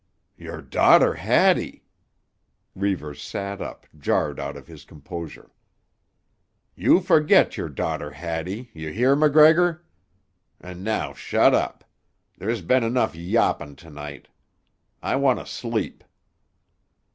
[0.35, 1.83] "Your daughter Hattie!"
[2.73, 5.51] Reivers sat up, jarred out of his composure.
[6.73, 9.85] "You forget your daughter Hattie; you hear, MacGregor?
[10.59, 11.83] And now shut up.
[12.35, 14.27] There's been enough yawping to night;
[15.03, 16.03] I want to sleep."